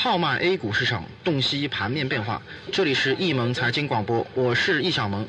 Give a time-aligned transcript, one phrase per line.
[0.00, 2.40] 号脉 A 股市场，洞悉盘面变化。
[2.70, 5.26] 这里是易盟财经广播，我是易小萌。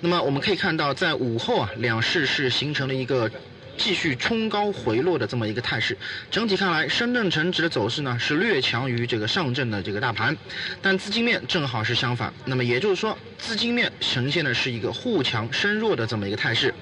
[0.00, 3.30] 那么我们可以看到，在午后啊，两市是形成了一个。
[3.76, 5.96] 继续冲高回落的这么一个态势，
[6.30, 10.36] 整体看来，深圳成指的走势呢是略强于这个上证的这个大盘，
[10.80, 12.32] 但资金面正好是相反。
[12.46, 16.72] 那么也就是说，资金面呈现的是一个互强深弱的这么一个态势。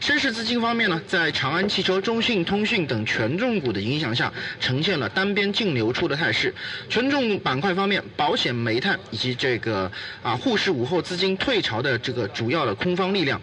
[0.00, 6.54] 深市资金方面呢，在长安汽车、中信通讯等权重股的影响下，呈现了单边净流出的态势。
[6.88, 9.90] 权重板块方面，保险、煤炭以及这个
[10.22, 13.40] 啊沪市午后资金退潮的这个主要的空方力量。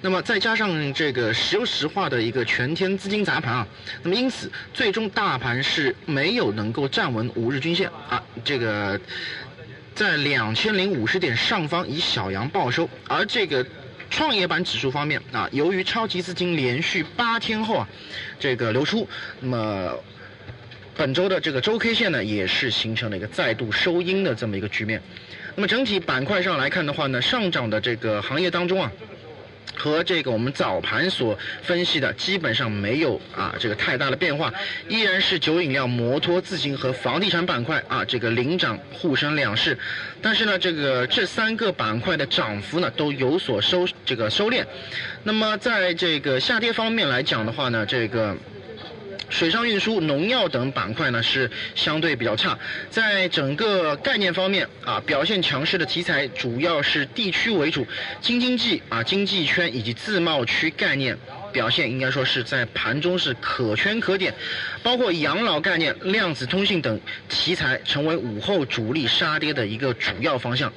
[0.00, 2.39] 那么再加上这个石油石化的一个。
[2.44, 3.68] 全天资金砸盘啊，
[4.02, 9.00] 那么因此最终大盘是没有能够站稳五日均线啊，这个
[9.94, 13.64] 在两千零五十点上方以小阳报收，而这个
[14.08, 17.88] 创业板指数方面啊，由于超级资金连续八天后啊
[18.38, 19.08] 这个流出，
[19.40, 19.94] 那么
[20.96, 25.02] 本周的这个周 K 线呢也是形成了一个再度收阴的这么一个局面，
[25.54, 28.90] 那么整体板块上来看的话呢，上涨的这个行业当中啊。
[29.80, 34.52] 和这个我们早盘所分析的基本上没有啊这个太大的变化，
[34.88, 39.78] 依然是酒饮料、摩托、自行和房地产板块啊这个领涨沪深两市，
[40.20, 44.62] 但是呢这个这三个板块的涨幅呢都有所收这个收敛，
[45.24, 48.36] 那么在这个下跌方面来讲的话呢这个。
[49.30, 52.58] 水上运输、农药等板块呢是相对比较差，
[52.90, 57.86] 在整个概念方面啊，表现强势的题材主要是地区为主，
[58.20, 61.16] 京津冀啊、经济圈以及自贸区概念
[61.52, 64.34] 表现应该说是在盘中是可圈可点，
[64.82, 70.72] 包括养老概念、量子通信等题材成为午后主力杀跌的一个主要方向。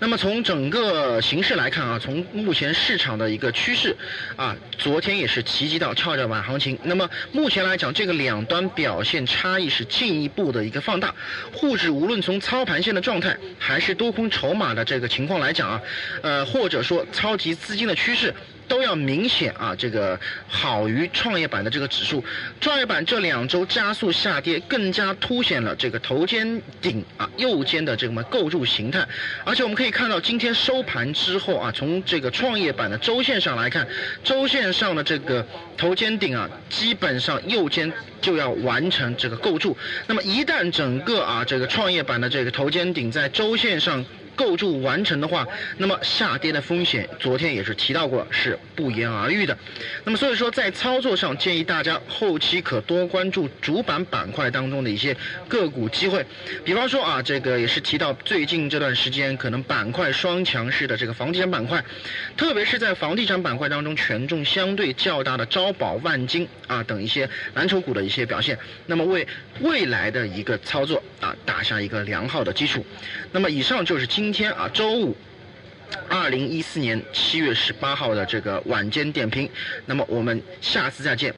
[0.00, 3.94] 那么从整个形势来看啊，从目前市场的一个趋势，
[4.34, 6.78] 啊，昨天也是提及到跷跷板行情。
[6.84, 11.14] 那么目前来讲，这个两端表现差异是进一步的一个放大。
[11.52, 15.82] 沪指无论从操盘线的状态，还是多空筹码的这个情况来讲啊，
[16.22, 18.34] 呃，或者说超级资金的趋势。
[18.70, 22.24] 都要明显啊，这个好于创业板的这个指数。
[22.60, 29.04] 创业板这两周加速下跌，更加凸显了这个头肩顶啊右肩的这么构筑形态。
[29.44, 33.84] 而且我们可以看到，今天收盘之后啊，从这个创业板的周线上来看，
[34.22, 35.44] 周线上的这个
[35.76, 39.76] 头肩顶啊，基本上右肩就要完成这个构筑。
[40.06, 44.04] 那么一旦整个啊这个创业板的这个头肩顶在周线上，
[44.40, 45.46] 构筑完成的话，
[45.76, 49.54] 那么下跌的风险，昨天也是提到过，是不言而喻的。
[50.02, 55.14] 那么所以说，在操作上建议大家后期可多关注主板板块当中的一些
[55.46, 56.24] 个股机会，
[56.64, 61.84] 比方说啊，这个也是提到最近这段时间可能板块双强势的这个房地产板块，
[62.34, 69.28] 特别是在房地产板块当中权重相对较大的招宝万金啊等一些蓝筹股的一些表现，那么为
[69.60, 72.82] 未来的一个操作啊打下一个良好的基础。
[73.32, 74.29] 那么以上就是今。
[74.30, 75.16] 今天啊，周五，
[76.08, 79.50] 二零一四年七月十八号的这个晚间点评，
[79.86, 81.28] 那么我们下次再见。